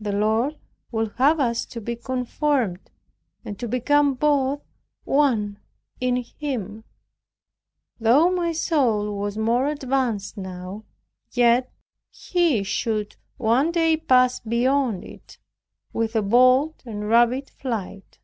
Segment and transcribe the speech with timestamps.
[0.00, 0.58] The Lord
[0.90, 2.90] would have us to be conformed,
[3.44, 4.64] and to become both
[5.04, 5.60] one
[6.00, 6.82] in Him;
[8.00, 10.86] though my soul was more advanced now,
[11.30, 11.70] yet
[12.10, 15.38] he should one day pass beyond it,
[15.92, 18.18] with a bold and rapid flight.